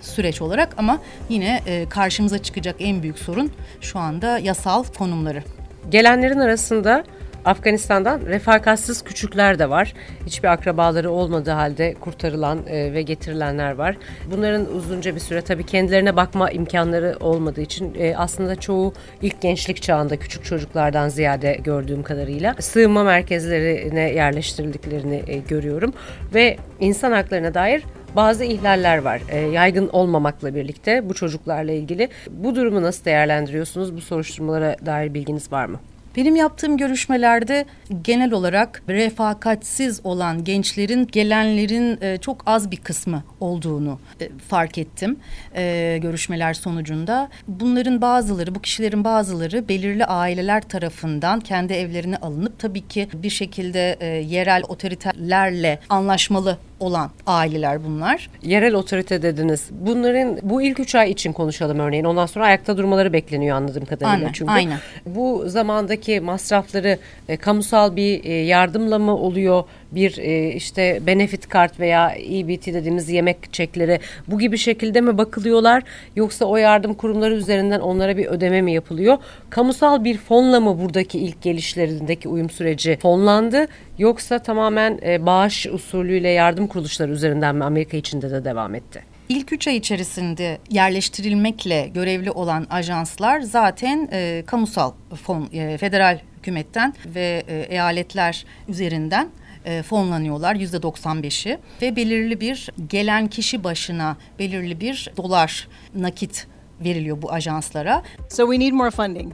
süreç 0.00 0.42
olarak 0.42 0.74
ama 0.78 0.98
yine 1.28 1.62
e, 1.66 1.88
karşımıza 1.88 2.38
çıkacak 2.38 2.76
en 2.78 3.02
büyük 3.02 3.18
sorun 3.18 3.50
şu 3.80 3.98
anda 3.98 4.38
yasal 4.38 4.84
konumları. 4.98 5.42
Gelenlerin 5.90 6.38
arasında 6.38 7.04
Afganistan'dan 7.46 8.20
refakatsız 8.20 9.02
küçükler 9.02 9.58
de 9.58 9.70
var. 9.70 9.94
Hiçbir 10.26 10.48
akrabaları 10.48 11.10
olmadığı 11.10 11.50
halde 11.50 11.94
kurtarılan 12.00 12.58
e, 12.66 12.92
ve 12.92 13.02
getirilenler 13.02 13.72
var. 13.72 13.96
Bunların 14.30 14.74
uzunca 14.74 15.14
bir 15.14 15.20
süre 15.20 15.42
tabii 15.42 15.66
kendilerine 15.66 16.16
bakma 16.16 16.50
imkanları 16.50 17.16
olmadığı 17.20 17.60
için 17.60 17.94
e, 17.98 18.16
aslında 18.16 18.56
çoğu 18.56 18.94
ilk 19.22 19.40
gençlik 19.40 19.82
çağında 19.82 20.16
küçük 20.16 20.44
çocuklardan 20.44 21.08
ziyade 21.08 21.58
gördüğüm 21.64 22.02
kadarıyla 22.02 22.54
sığınma 22.60 23.04
merkezlerine 23.04 24.12
yerleştirildiklerini 24.12 25.22
e, 25.26 25.38
görüyorum 25.38 25.92
ve 26.34 26.56
insan 26.80 27.12
haklarına 27.12 27.54
dair 27.54 27.82
bazı 28.16 28.44
ihlaller 28.44 28.98
var. 28.98 29.20
E, 29.30 29.38
yaygın 29.38 29.88
olmamakla 29.88 30.54
birlikte 30.54 31.08
bu 31.08 31.14
çocuklarla 31.14 31.72
ilgili. 31.72 32.08
Bu 32.30 32.54
durumu 32.54 32.82
nasıl 32.82 33.04
değerlendiriyorsunuz? 33.04 33.96
Bu 33.96 34.00
soruşturmalara 34.00 34.76
dair 34.86 35.14
bilginiz 35.14 35.52
var 35.52 35.66
mı? 35.66 35.80
Benim 36.16 36.36
yaptığım 36.36 36.76
görüşmelerde 36.76 37.64
genel 38.02 38.32
olarak 38.32 38.82
refakatsiz 38.88 40.00
olan 40.04 40.44
gençlerin 40.44 41.06
gelenlerin 41.06 41.98
e, 42.00 42.18
çok 42.18 42.42
az 42.46 42.70
bir 42.70 42.76
kısmı 42.76 43.22
olduğunu 43.40 43.98
e, 44.20 44.28
fark 44.48 44.78
ettim 44.78 45.18
e, 45.56 45.98
görüşmeler 46.02 46.54
sonucunda. 46.54 47.28
Bunların 47.48 48.00
bazıları, 48.00 48.54
bu 48.54 48.62
kişilerin 48.62 49.04
bazıları 49.04 49.68
belirli 49.68 50.04
aileler 50.04 50.62
tarafından 50.62 51.40
kendi 51.40 51.72
evlerine 51.72 52.16
alınıp 52.16 52.58
tabii 52.58 52.88
ki 52.88 53.08
bir 53.14 53.30
şekilde 53.30 53.98
yerel 54.26 54.62
otoritelerle 54.68 55.78
anlaşmalı 55.88 56.58
olan 56.80 57.10
aileler 57.26 57.84
bunlar. 57.84 58.30
Yerel 58.42 58.74
otorite 58.74 59.22
dediniz. 59.22 59.68
Bunların 59.70 60.38
bu 60.42 60.62
ilk 60.62 60.80
üç 60.80 60.94
ay 60.94 61.10
için 61.10 61.32
konuşalım 61.32 61.78
örneğin. 61.78 62.04
Ondan 62.04 62.26
sonra 62.26 62.44
ayakta 62.44 62.76
durmaları 62.76 63.12
bekleniyor 63.12 63.56
anladığım 63.56 63.84
kadarıyla. 63.84 64.16
Aynen, 64.16 64.32
Çünkü 64.32 64.52
aynen. 64.52 64.78
bu 65.06 65.44
zamandaki 65.46 66.20
masrafları 66.20 66.98
e, 67.28 67.36
kamusal 67.36 67.96
bir 67.96 68.24
e, 68.24 68.32
yardımla 68.32 68.98
mı 68.98 69.16
oluyor? 69.16 69.64
Bir 69.92 70.18
e, 70.18 70.52
işte 70.52 71.00
benefit 71.06 71.48
kart 71.48 71.80
veya 71.80 72.14
EBT 72.14 72.66
dediğimiz 72.66 73.08
yemek 73.08 73.52
çekleri 73.52 74.00
bu 74.28 74.38
gibi 74.38 74.58
şekilde 74.58 75.00
mi 75.00 75.18
bakılıyorlar? 75.18 75.82
Yoksa 76.16 76.44
o 76.44 76.56
yardım 76.56 76.94
kurumları 76.94 77.34
üzerinden 77.34 77.80
onlara 77.80 78.16
bir 78.16 78.26
ödeme 78.26 78.62
mi 78.62 78.72
yapılıyor? 78.72 79.18
Kamusal 79.50 80.04
bir 80.04 80.18
fonla 80.18 80.60
mı 80.60 80.80
buradaki 80.80 81.18
ilk 81.18 81.42
gelişlerindeki 81.42 82.28
uyum 82.28 82.50
süreci 82.50 82.98
fonlandı? 83.02 83.66
Yoksa 83.98 84.38
tamamen 84.38 84.98
e, 85.06 85.26
bağış 85.26 85.66
usulüyle 85.66 86.28
yardım 86.28 86.66
kuruluşları 86.66 87.12
üzerinden 87.12 87.56
mi 87.56 87.64
Amerika 87.64 87.96
içinde 87.96 88.30
de 88.30 88.44
devam 88.44 88.74
etti? 88.74 89.16
İlk 89.28 89.52
üç 89.52 89.68
ay 89.68 89.76
içerisinde 89.76 90.58
yerleştirilmekle 90.70 91.90
görevli 91.94 92.30
olan 92.30 92.66
ajanslar 92.70 93.40
zaten 93.40 94.08
e, 94.12 94.42
kamusal 94.46 94.92
fon, 95.22 95.48
e, 95.52 95.78
federal 95.78 96.18
hükümetten 96.38 96.94
ve 97.06 97.42
e, 97.48 97.66
eyaletler 97.68 98.44
üzerinden 98.68 99.28
e, 99.66 99.82
fonlanıyorlar 99.82 100.54
yüzde 100.54 100.76
95'i 100.76 101.58
ve 101.82 101.96
belirli 101.96 102.40
bir 102.40 102.70
gelen 102.88 103.26
kişi 103.26 103.64
başına 103.64 104.16
belirli 104.38 104.80
bir 104.80 105.10
dolar 105.16 105.68
nakit 105.94 106.46
veriliyor 106.80 107.22
bu 107.22 107.32
ajanslara. 107.32 108.02
So 108.28 108.52
we 108.52 108.66
need 108.66 108.72
more 108.72 108.90
funding 108.90 109.32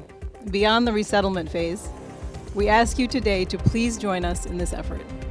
beyond 0.52 0.86
the 0.86 0.94
resettlement 0.94 1.52
phase. 1.52 1.90
We 2.54 2.72
ask 2.72 2.98
you 2.98 3.08
today 3.08 3.44
to 3.44 3.58
please 3.58 4.00
join 4.00 4.22
us 4.22 4.46
in 4.46 4.58
this 4.58 4.72
effort. 4.72 5.21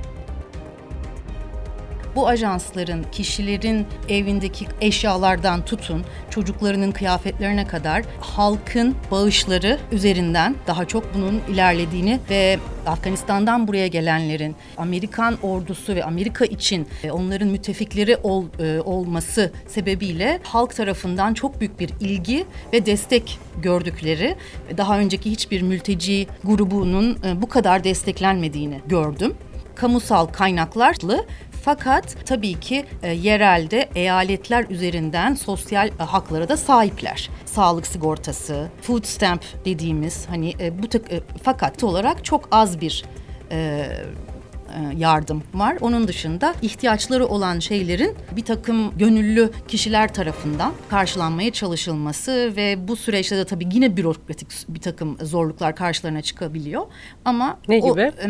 Bu 2.16 2.28
ajansların 2.28 3.06
kişilerin 3.12 3.88
evindeki 4.10 4.66
eşyalardan 4.82 5.66
tutun 5.66 6.06
çocuklarının 6.30 6.92
kıyafetlerine 6.92 7.68
kadar 7.68 8.04
halkın 8.20 8.96
bağışları 9.12 9.80
üzerinden 9.92 10.56
daha 10.68 10.86
çok 10.86 11.14
bunun 11.16 11.42
ilerlediğini 11.50 12.20
ve 12.30 12.60
Afganistan'dan 12.86 13.68
buraya 13.68 13.88
gelenlerin 13.88 14.56
Amerikan 14.78 15.38
ordusu 15.44 15.96
ve 15.96 16.04
Amerika 16.04 16.46
için 16.46 16.88
e, 17.04 17.12
onların 17.12 17.48
müttefikleri 17.48 18.18
ol, 18.18 18.46
e, 18.60 18.80
olması 18.80 19.52
sebebiyle 19.68 20.40
halk 20.44 20.76
tarafından 20.76 21.34
çok 21.34 21.60
büyük 21.60 21.80
bir 21.80 21.90
ilgi 22.00 22.46
ve 22.74 22.86
destek 22.86 23.40
gördükleri 23.62 24.36
daha 24.78 25.00
önceki 25.00 25.32
hiçbir 25.32 25.62
mülteci 25.62 26.28
grubunun 26.44 27.18
e, 27.26 27.42
bu 27.42 27.50
kadar 27.50 27.84
desteklenmediğini 27.84 28.82
gördüm. 28.88 29.34
Kamusal 29.76 30.26
kaynaklarla 30.26 31.26
fakat 31.64 32.16
tabii 32.26 32.60
ki 32.60 32.86
e, 33.04 33.12
yerelde 33.12 33.90
eyaletler 33.96 34.66
üzerinden 34.70 35.34
sosyal 35.34 35.88
e, 35.88 36.04
haklara 36.04 36.50
da 36.50 36.58
sahipler. 36.58 37.30
Sağlık 37.46 37.88
sigortası, 37.88 38.68
food 38.82 39.04
stamp 39.04 39.44
dediğimiz 39.66 40.26
hani 40.30 40.54
e, 40.60 40.84
bu 40.84 40.90
tık, 40.90 41.12
e, 41.14 41.22
fakat 41.44 41.84
olarak 41.84 42.26
çok 42.26 42.48
az 42.52 42.82
bir 42.82 43.06
e, 43.52 43.88
yardım 44.98 45.44
var. 45.54 45.78
Onun 45.82 46.08
dışında 46.08 46.56
ihtiyaçları 46.62 47.28
olan 47.28 47.60
şeylerin 47.60 48.16
bir 48.36 48.46
takım 48.46 48.98
gönüllü 48.98 49.52
kişiler 49.68 50.14
tarafından 50.14 50.74
karşılanmaya 50.90 51.52
çalışılması 51.52 52.54
ve 52.56 52.88
bu 52.88 52.96
süreçte 52.96 53.38
de 53.38 53.46
tabii 53.46 53.68
yine 53.74 53.98
bürokratik 53.98 54.48
bir 54.70 54.80
takım 54.82 55.18
zorluklar 55.22 55.76
karşılarına 55.76 56.22
çıkabiliyor. 56.22 56.86
Ama 57.26 57.60
ne 57.68 57.80
gibi? 57.80 58.12
O, 58.26 58.30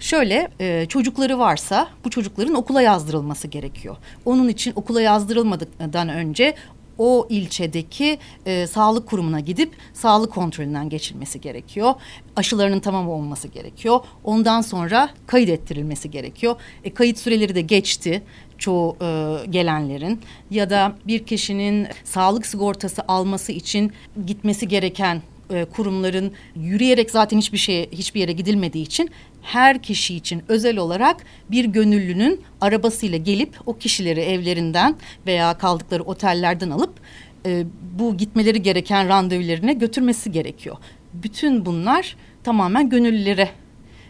şöyle 0.00 0.48
e, 0.60 0.86
çocukları 0.86 1.38
varsa 1.38 1.88
bu 2.04 2.10
çocukların 2.10 2.54
okula 2.54 2.82
yazdırılması 2.82 3.48
gerekiyor. 3.48 3.96
Onun 4.24 4.48
için 4.48 4.72
okula 4.76 5.00
yazdırılmadıktan 5.00 6.08
önce 6.08 6.54
o 7.00 7.26
ilçedeki 7.30 8.18
e, 8.46 8.66
sağlık 8.66 9.06
kurumuna 9.06 9.40
gidip 9.40 9.72
sağlık 9.92 10.32
kontrolünden 10.32 10.88
geçilmesi 10.88 11.40
gerekiyor. 11.40 11.94
Aşılarının 12.36 12.80
tamam 12.80 13.08
olması 13.08 13.48
gerekiyor. 13.48 14.00
Ondan 14.24 14.60
sonra 14.60 15.10
kayıt 15.26 15.48
ettirilmesi 15.48 16.10
gerekiyor. 16.10 16.56
E, 16.84 16.94
kayıt 16.94 17.18
süreleri 17.18 17.54
de 17.54 17.60
geçti 17.60 18.22
çoğu 18.58 18.96
e, 19.02 19.36
gelenlerin 19.50 20.20
ya 20.50 20.70
da 20.70 20.96
bir 21.06 21.24
kişinin 21.24 21.88
sağlık 22.04 22.46
sigortası 22.46 23.02
alması 23.08 23.52
için 23.52 23.92
gitmesi 24.26 24.68
gereken 24.68 25.22
e, 25.50 25.64
kurumların 25.64 26.32
yürüyerek 26.56 27.10
zaten 27.10 27.38
hiçbir 27.38 27.58
şey 27.58 27.90
hiçbir 27.92 28.20
yere 28.20 28.32
gidilmediği 28.32 28.84
için 28.84 29.10
her 29.42 29.82
kişi 29.82 30.16
için 30.16 30.42
özel 30.48 30.76
olarak 30.76 31.24
bir 31.50 31.64
gönüllünün 31.64 32.40
arabasıyla 32.60 33.18
gelip 33.18 33.56
o 33.66 33.78
kişileri 33.78 34.20
evlerinden 34.20 34.96
veya 35.26 35.58
kaldıkları 35.58 36.02
otellerden 36.02 36.70
alıp 36.70 36.92
e, 37.46 37.64
bu 37.98 38.16
gitmeleri 38.16 38.62
gereken 38.62 39.08
randevularına 39.08 39.72
götürmesi 39.72 40.32
gerekiyor. 40.32 40.76
Bütün 41.14 41.66
bunlar 41.66 42.16
tamamen 42.44 42.88
gönüllülere 42.88 43.48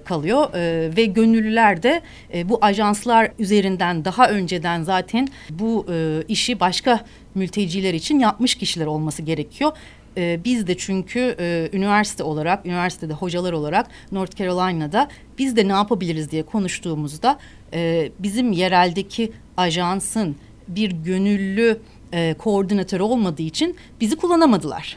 kalıyor 0.04 0.54
e, 0.54 0.96
ve 0.96 1.04
gönüllüler 1.04 1.82
de 1.82 2.02
e, 2.34 2.48
bu 2.48 2.58
ajanslar 2.62 3.30
üzerinden 3.38 4.04
daha 4.04 4.30
önceden 4.30 4.82
zaten 4.82 5.28
bu 5.50 5.86
e, 5.92 6.22
işi 6.28 6.60
başka 6.60 7.04
mülteciler 7.34 7.94
için 7.94 8.18
yapmış 8.18 8.54
kişiler 8.54 8.86
olması 8.86 9.22
gerekiyor 9.22 9.72
e, 10.20 10.40
biz 10.44 10.66
de 10.66 10.76
çünkü 10.76 11.36
e, 11.40 11.68
üniversite 11.72 12.22
olarak, 12.22 12.66
üniversitede 12.66 13.12
hocalar 13.12 13.52
olarak 13.52 13.86
North 14.12 14.36
Carolina'da 14.36 15.08
biz 15.38 15.56
de 15.56 15.68
ne 15.68 15.72
yapabiliriz 15.72 16.30
diye 16.30 16.42
konuştuğumuzda 16.42 17.38
e, 17.72 18.10
bizim 18.18 18.52
yereldeki 18.52 19.32
ajansın 19.56 20.36
bir 20.68 20.90
gönüllü 20.90 21.80
e, 22.12 22.34
koordinatörü 22.38 23.02
olmadığı 23.02 23.42
için 23.42 23.76
bizi 24.00 24.16
kullanamadılar. 24.16 24.96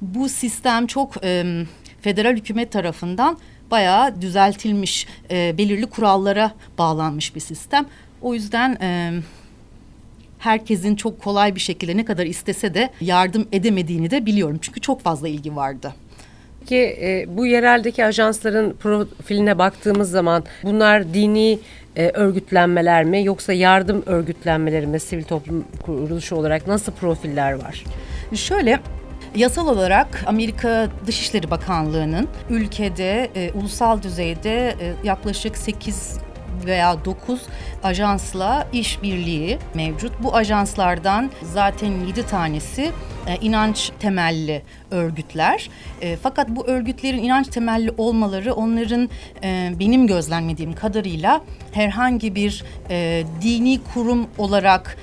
Bu 0.00 0.28
sistem 0.28 0.86
çok 0.86 1.24
e, 1.24 1.62
federal 2.00 2.36
hükümet 2.36 2.72
tarafından 2.72 3.38
bayağı 3.70 4.20
düzeltilmiş, 4.20 5.06
e, 5.30 5.58
belirli 5.58 5.86
kurallara 5.86 6.52
bağlanmış 6.78 7.34
bir 7.34 7.40
sistem. 7.40 7.86
O 8.22 8.34
yüzden... 8.34 8.78
E, 8.80 9.12
herkesin 10.38 10.96
çok 10.96 11.20
kolay 11.20 11.54
bir 11.54 11.60
şekilde 11.60 11.96
ne 11.96 12.04
kadar 12.04 12.26
istese 12.26 12.74
de 12.74 12.90
yardım 13.00 13.48
edemediğini 13.52 14.10
de 14.10 14.26
biliyorum. 14.26 14.58
Çünkü 14.62 14.80
çok 14.80 15.00
fazla 15.00 15.28
ilgi 15.28 15.56
vardı 15.56 15.94
ki 16.66 16.98
e, 17.00 17.24
bu 17.36 17.46
yereldeki 17.46 18.04
ajansların 18.04 18.72
profiline 18.72 19.58
baktığımız 19.58 20.10
zaman 20.10 20.44
bunlar 20.62 21.14
dini 21.14 21.58
e, 21.96 22.08
örgütlenmeler 22.08 23.04
mi 23.04 23.24
yoksa 23.24 23.52
yardım 23.52 24.02
örgütlenmeleri 24.06 24.86
mi 24.86 25.00
sivil 25.00 25.24
toplum 25.24 25.64
kuruluşu 25.82 26.36
olarak 26.36 26.66
nasıl 26.66 26.92
profiller 26.92 27.52
var? 27.52 27.84
Şöyle 28.34 28.80
Yasal 29.36 29.68
olarak 29.68 30.24
Amerika 30.26 30.88
Dışişleri 31.06 31.50
Bakanlığı'nın 31.50 32.28
ülkede 32.50 33.30
e, 33.34 33.52
ulusal 33.52 34.02
düzeyde 34.02 34.68
e, 34.68 34.94
yaklaşık 35.04 35.56
8 35.56 36.18
veya 36.66 37.04
9 37.04 37.42
ajansla 37.82 38.66
işbirliği 38.72 39.58
mevcut. 39.74 40.12
Bu 40.22 40.36
ajanslardan 40.36 41.30
zaten 41.42 42.06
7 42.06 42.26
tanesi 42.26 42.92
e, 43.26 43.36
inanç 43.40 43.92
temelli 44.00 44.62
örgütler. 44.90 45.70
E, 46.02 46.16
fakat 46.16 46.48
bu 46.48 46.66
örgütlerin 46.66 47.22
inanç 47.22 47.48
temelli 47.48 47.90
olmaları 47.98 48.54
onların 48.54 49.08
e, 49.42 49.72
benim 49.80 50.06
gözlemlediğim 50.06 50.72
kadarıyla 50.72 51.40
herhangi 51.72 52.34
bir 52.34 52.64
dini 53.42 53.80
kurum 53.94 54.26
olarak 54.38 54.96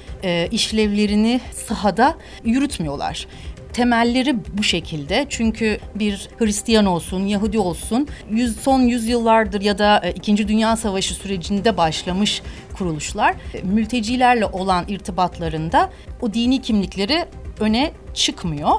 işlevlerini 0.52 1.42
sahada 1.68 2.16
yürütmüyorlar 2.44 3.28
temelleri 3.74 4.36
bu 4.58 4.64
şekilde. 4.64 5.26
Çünkü 5.30 5.80
bir 5.96 6.30
Hristiyan 6.38 6.86
olsun, 6.86 7.26
Yahudi 7.26 7.60
olsun 7.60 8.08
yüz, 8.32 8.60
son 8.60 8.82
yüzyıllardır 8.82 9.62
ya 9.62 9.78
da 9.78 10.02
e, 10.04 10.12
İkinci 10.12 10.48
Dünya 10.48 10.76
Savaşı 10.76 11.14
sürecinde 11.14 11.78
başlamış 11.78 12.42
kuruluşlar 12.78 13.36
e, 13.54 13.62
mültecilerle 13.62 14.46
olan 14.46 14.86
irtibatlarında 14.88 15.90
o 16.22 16.34
dini 16.34 16.62
kimlikleri 16.62 17.26
öne 17.60 17.92
çıkmıyor 18.14 18.72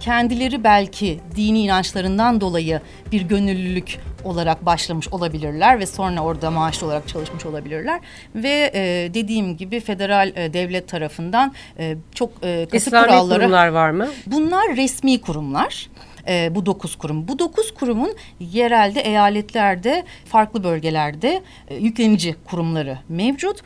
kendileri 0.00 0.64
belki 0.64 1.20
dini 1.36 1.60
inançlarından 1.60 2.40
dolayı 2.40 2.80
bir 3.12 3.22
gönüllülük 3.22 3.98
olarak 4.24 4.66
başlamış 4.66 5.08
olabilirler 5.08 5.78
ve 5.80 5.86
sonra 5.86 6.20
orada 6.20 6.50
maaşlı 6.50 6.86
olarak 6.86 7.08
çalışmış 7.08 7.46
olabilirler 7.46 8.00
ve 8.34 8.70
e, 8.74 9.10
dediğim 9.14 9.56
gibi 9.56 9.80
federal 9.80 10.32
e, 10.36 10.52
devlet 10.52 10.88
tarafından 10.88 11.52
e, 11.78 11.96
çok 12.14 12.30
e, 12.42 12.64
katı 12.64 12.76
İslami 12.76 13.06
kuralları. 13.06 13.40
kurumlar 13.40 13.68
var 13.68 13.90
mı? 13.90 14.08
Bunlar 14.26 14.76
resmi 14.76 15.20
kurumlar. 15.20 15.88
E, 16.28 16.54
bu 16.54 16.66
dokuz 16.66 16.96
kurum. 16.96 17.28
Bu 17.28 17.38
dokuz 17.38 17.74
kurumun 17.74 18.16
yerelde 18.40 19.00
eyaletlerde 19.00 20.04
farklı 20.24 20.64
bölgelerde 20.64 21.42
e, 21.68 21.74
yüklenici 21.76 22.34
kurumları 22.44 22.98
mevcut. 23.08 23.60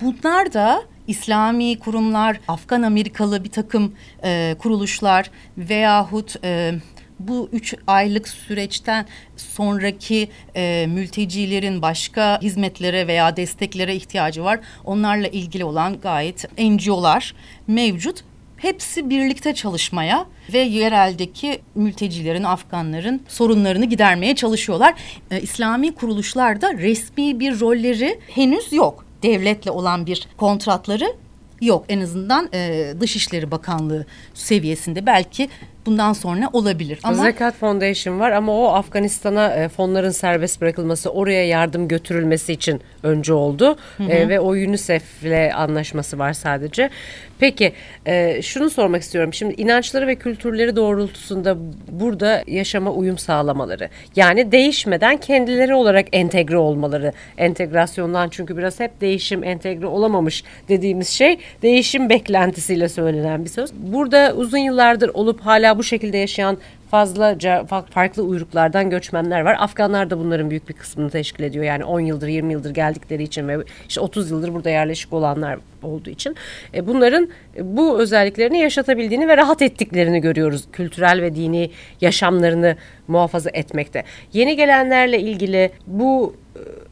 Bunlar 0.00 0.52
da 0.52 0.82
İslami 1.06 1.78
kurumlar, 1.78 2.40
Afgan 2.48 2.82
Amerikalı 2.82 3.44
bir 3.44 3.50
takım 3.50 3.92
e, 4.24 4.56
kuruluşlar 4.58 5.30
veyahut 5.58 6.36
e, 6.44 6.72
bu 7.18 7.48
üç 7.52 7.74
aylık 7.86 8.28
süreçten 8.28 9.06
sonraki 9.36 10.28
e, 10.56 10.86
mültecilerin 10.88 11.82
başka 11.82 12.40
hizmetlere 12.42 13.06
veya 13.06 13.36
desteklere 13.36 13.94
ihtiyacı 13.94 14.44
var. 14.44 14.60
Onlarla 14.84 15.28
ilgili 15.28 15.64
olan 15.64 16.00
gayet 16.00 16.58
NGO'lar 16.58 17.34
mevcut. 17.66 18.24
Hepsi 18.56 19.10
birlikte 19.10 19.54
çalışmaya 19.54 20.26
ve 20.52 20.58
yereldeki 20.58 21.60
mültecilerin, 21.74 22.44
Afganların 22.44 23.22
sorunlarını 23.28 23.84
gidermeye 23.84 24.34
çalışıyorlar. 24.34 24.94
E, 25.30 25.40
İslami 25.40 25.94
kuruluşlarda 25.94 26.72
resmi 26.72 27.40
bir 27.40 27.60
rolleri 27.60 28.20
henüz 28.28 28.72
yok 28.72 29.04
devletle 29.22 29.70
olan 29.70 30.06
bir 30.06 30.28
kontratları 30.36 31.16
yok. 31.60 31.84
En 31.88 32.00
azından 32.00 32.48
e, 32.54 32.92
Dışişleri 33.00 33.50
Bakanlığı 33.50 34.06
seviyesinde 34.34 35.06
belki 35.06 35.48
bundan 35.86 36.12
sonra 36.12 36.48
olabilir. 36.52 36.98
Ama 37.02 37.22
Zekat 37.22 37.54
Foundation 37.54 38.20
var 38.20 38.30
ama 38.30 38.52
o 38.52 38.66
Afganistan'a 38.66 39.54
e, 39.54 39.68
fonların 39.68 40.10
serbest 40.10 40.60
bırakılması, 40.60 41.10
oraya 41.10 41.46
yardım 41.46 41.88
götürülmesi 41.88 42.52
için 42.52 42.80
önce 43.02 43.32
oldu 43.32 43.76
hı 43.96 44.04
hı. 44.04 44.08
E, 44.08 44.28
ve 44.28 44.40
o 44.40 44.48
UNICEF'le 44.48 45.54
anlaşması 45.54 46.18
var 46.18 46.32
sadece. 46.32 46.90
Peki 47.38 47.72
e, 48.06 48.42
şunu 48.42 48.70
sormak 48.70 49.02
istiyorum. 49.02 49.34
Şimdi 49.34 49.54
inançları 49.54 50.06
ve 50.06 50.14
kültürleri 50.14 50.76
doğrultusunda 50.76 51.56
burada 51.88 52.42
yaşama 52.46 52.90
uyum 52.90 53.18
sağlamaları. 53.18 53.88
Yani 54.16 54.52
değişmeden 54.52 55.16
kendileri 55.16 55.74
olarak 55.74 56.06
entegre 56.12 56.56
olmaları. 56.56 57.12
Entegrasyondan 57.38 58.28
çünkü 58.28 58.56
biraz 58.56 58.80
hep 58.80 59.00
değişim 59.00 59.44
entegre 59.44 59.86
olamamış 59.86 60.44
dediğimiz 60.68 61.08
şey 61.08 61.38
değişim 61.62 62.10
beklentisiyle 62.10 62.88
söylenen 62.88 63.44
bir 63.44 63.50
söz. 63.50 63.72
Burada 63.74 64.32
uzun 64.36 64.58
yıllardır 64.58 65.10
olup 65.14 65.40
hala 65.40 65.73
bu 65.78 65.82
şekilde 65.82 66.18
yaşayan 66.18 66.58
fazlaca 66.90 67.64
farklı 67.90 68.22
uyruklardan 68.22 68.90
göçmenler 68.90 69.40
var. 69.40 69.56
Afganlar 69.60 70.10
da 70.10 70.18
bunların 70.18 70.50
büyük 70.50 70.68
bir 70.68 70.74
kısmını 70.74 71.10
teşkil 71.10 71.44
ediyor. 71.44 71.64
Yani 71.64 71.84
10 71.84 72.00
yıldır 72.00 72.28
20 72.28 72.52
yıldır 72.52 72.70
geldikleri 72.70 73.22
için 73.22 73.48
ve 73.48 73.56
işte 73.88 74.00
30 74.00 74.30
yıldır 74.30 74.54
burada 74.54 74.70
yerleşik 74.70 75.12
olanlar 75.12 75.58
olduğu 75.82 76.10
için 76.10 76.36
e, 76.74 76.86
bunların 76.86 77.28
bu 77.60 78.00
özelliklerini 78.00 78.58
yaşatabildiğini 78.58 79.28
ve 79.28 79.36
rahat 79.36 79.62
ettiklerini 79.62 80.20
görüyoruz. 80.20 80.64
Kültürel 80.72 81.22
ve 81.22 81.34
dini 81.34 81.70
yaşamlarını 82.00 82.76
muhafaza 83.08 83.50
etmekte. 83.52 84.04
Yeni 84.32 84.56
gelenlerle 84.56 85.20
ilgili 85.20 85.70
bu 85.86 86.36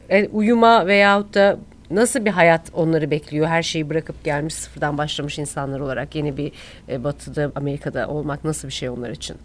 e, 0.09 0.27
uyuma 0.27 0.87
veyahut 0.87 1.33
da 1.33 1.57
nasıl 1.95 2.25
bir 2.25 2.31
hayat 2.31 2.61
onları 2.73 3.11
bekliyor? 3.11 3.47
Her 3.47 3.63
şeyi 3.63 3.89
bırakıp 3.89 4.23
gelmiş 4.23 4.53
sıfırdan 4.53 4.97
başlamış 4.97 5.39
insanlar 5.39 5.79
olarak 5.79 6.15
yeni 6.15 6.37
bir 6.37 6.51
e, 6.89 7.03
batıda 7.03 7.51
Amerika'da 7.55 8.07
olmak 8.07 8.43
nasıl 8.43 8.67
bir 8.67 8.73
şey 8.73 8.89
onlar 8.89 9.09
için? 9.09 9.37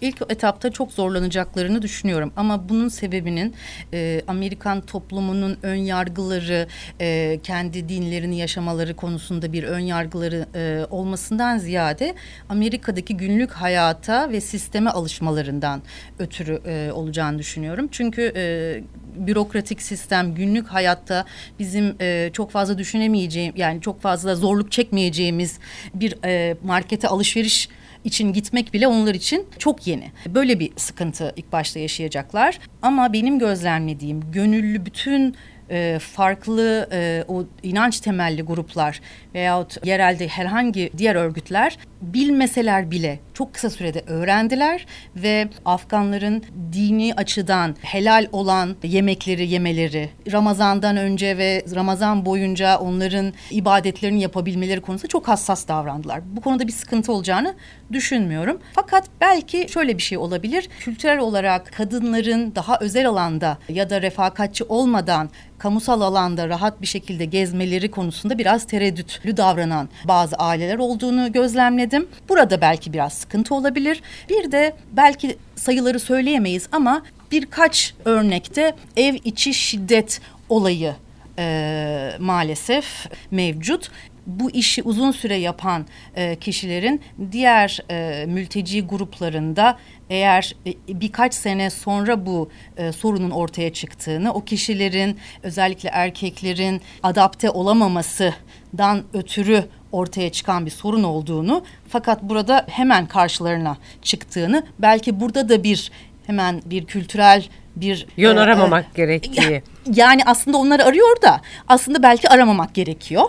İlk 0.00 0.22
etapta 0.28 0.70
çok 0.70 0.92
zorlanacaklarını 0.92 1.82
düşünüyorum. 1.82 2.32
Ama 2.36 2.68
bunun 2.68 2.88
sebebinin 2.88 3.54
e, 3.92 4.22
Amerikan 4.28 4.80
toplumunun 4.80 5.58
ön 5.62 5.74
yargıları, 5.74 6.66
e, 7.00 7.40
kendi 7.42 7.88
dinlerini 7.88 8.38
yaşamaları 8.38 8.96
konusunda 8.96 9.52
bir 9.52 9.64
ön 9.64 9.78
yargıları 9.78 10.46
e, 10.54 10.86
olmasından 10.90 11.58
ziyade 11.58 12.14
Amerika'daki 12.48 13.16
günlük 13.16 13.50
hayata 13.50 14.30
ve 14.30 14.40
sisteme 14.40 14.90
alışmalarından 14.90 15.82
ötürü 16.18 16.60
e, 16.66 16.92
olacağını 16.92 17.38
düşünüyorum. 17.38 17.88
Çünkü 17.92 18.32
e, 18.36 18.82
bürokratik 19.26 19.82
sistem 19.82 20.34
günlük 20.34 20.68
hayatta 20.68 21.24
bizim 21.58 21.96
e, 22.00 22.30
çok 22.32 22.50
fazla 22.50 22.78
düşünemeyeceğim 22.78 23.52
yani 23.56 23.80
çok 23.80 24.00
fazla 24.00 24.34
zorluk 24.34 24.72
çekmeyeceğimiz 24.72 25.58
bir 25.94 26.14
e, 26.24 26.56
markete 26.64 27.08
alışveriş 27.08 27.68
için 28.08 28.32
gitmek 28.32 28.74
bile 28.74 28.88
onlar 28.88 29.14
için 29.14 29.46
çok 29.58 29.86
yeni. 29.86 30.10
Böyle 30.26 30.60
bir 30.60 30.70
sıkıntı 30.76 31.32
ilk 31.36 31.52
başta 31.52 31.78
yaşayacaklar. 31.80 32.58
Ama 32.82 33.12
benim 33.12 33.38
gözlemlediğim 33.38 34.32
gönüllü 34.32 34.86
bütün 34.86 35.36
e, 35.70 35.98
farklı 35.98 36.88
e, 36.92 37.24
o 37.28 37.44
inanç 37.62 38.00
temelli 38.00 38.42
gruplar 38.42 39.00
veyahut 39.34 39.86
yerelde 39.86 40.28
herhangi 40.28 40.90
diğer 40.98 41.14
örgütler 41.14 41.78
bilmeseler 42.02 42.90
bile 42.90 43.18
çok 43.38 43.54
kısa 43.54 43.70
sürede 43.70 44.02
öğrendiler 44.06 44.86
ve 45.16 45.48
Afganların 45.64 46.42
dini 46.72 47.14
açıdan 47.14 47.76
helal 47.82 48.26
olan 48.32 48.76
yemekleri 48.82 49.48
yemeleri, 49.48 50.10
Ramazan'dan 50.32 50.96
önce 50.96 51.38
ve 51.38 51.64
Ramazan 51.74 52.26
boyunca 52.26 52.78
onların 52.78 53.32
ibadetlerini 53.50 54.22
yapabilmeleri 54.22 54.80
konusunda 54.80 55.08
çok 55.08 55.28
hassas 55.28 55.68
davrandılar. 55.68 56.20
Bu 56.36 56.40
konuda 56.40 56.66
bir 56.66 56.72
sıkıntı 56.72 57.12
olacağını 57.12 57.54
düşünmüyorum. 57.92 58.58
Fakat 58.72 59.04
belki 59.20 59.66
şöyle 59.68 59.98
bir 59.98 60.02
şey 60.02 60.18
olabilir. 60.18 60.68
Kültürel 60.80 61.18
olarak 61.18 61.72
kadınların 61.72 62.54
daha 62.54 62.78
özel 62.80 63.08
alanda 63.08 63.58
ya 63.68 63.90
da 63.90 64.02
refakatçi 64.02 64.64
olmadan 64.64 65.30
kamusal 65.58 66.00
alanda 66.00 66.48
rahat 66.48 66.82
bir 66.82 66.86
şekilde 66.86 67.24
gezmeleri 67.24 67.90
konusunda 67.90 68.38
biraz 68.38 68.66
tereddütlü 68.66 69.36
davranan 69.36 69.88
bazı 70.04 70.36
aileler 70.36 70.78
olduğunu 70.78 71.32
gözlemledim. 71.32 72.08
Burada 72.28 72.60
belki 72.60 72.92
biraz 72.92 73.24
sıkıntı 73.28 73.54
olabilir. 73.54 74.02
Bir 74.28 74.52
de 74.52 74.76
belki 74.92 75.36
sayıları 75.56 76.00
söyleyemeyiz 76.00 76.68
ama 76.72 77.02
birkaç 77.32 77.94
örnekte 78.04 78.74
ev 78.96 79.14
içi 79.24 79.54
şiddet 79.54 80.20
olayı 80.48 80.94
e, 81.38 82.12
maalesef 82.18 83.06
mevcut 83.30 83.90
bu 84.26 84.50
işi 84.50 84.82
uzun 84.82 85.10
süre 85.10 85.36
yapan 85.36 85.86
e, 86.16 86.36
kişilerin 86.36 87.00
diğer 87.32 87.80
e, 87.90 88.26
mülteci 88.26 88.82
gruplarında 88.82 89.78
eğer 90.10 90.54
e, 90.66 91.00
birkaç 91.00 91.34
sene 91.34 91.70
sonra 91.70 92.26
bu 92.26 92.50
e, 92.76 92.92
sorunun 92.92 93.30
ortaya 93.30 93.72
çıktığını, 93.72 94.34
o 94.34 94.44
kişilerin 94.44 95.18
özellikle 95.42 95.88
erkeklerin 95.88 96.80
adapte 97.02 97.50
olamamasından 97.50 99.04
ötürü 99.12 99.64
ortaya 99.92 100.32
çıkan 100.32 100.66
bir 100.66 100.70
sorun 100.70 101.02
olduğunu 101.02 101.64
fakat 101.88 102.22
burada 102.22 102.66
hemen 102.68 103.06
karşılarına 103.06 103.76
çıktığını 104.02 104.62
belki 104.78 105.20
burada 105.20 105.48
da 105.48 105.62
bir 105.62 105.90
hemen 106.26 106.62
bir 106.64 106.84
kültürel 106.84 107.48
bir 107.76 108.06
yön 108.16 108.36
e, 108.36 108.40
aramamak 108.40 108.84
e, 108.84 108.88
gerektiği. 108.96 109.62
Yani 109.94 110.22
aslında 110.26 110.56
onları 110.56 110.84
arıyor 110.84 111.22
da 111.22 111.40
aslında 111.68 112.02
belki 112.02 112.28
aramamak 112.28 112.74
gerekiyor. 112.74 113.24